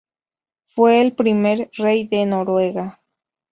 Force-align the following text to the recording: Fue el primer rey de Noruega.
Fue 0.65 0.99
el 0.99 1.13
primer 1.13 1.69
rey 1.77 2.07
de 2.07 2.25
Noruega. 2.25 2.99